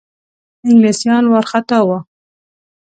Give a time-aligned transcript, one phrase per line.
[0.69, 1.99] انګلیسیان وارخطا وه.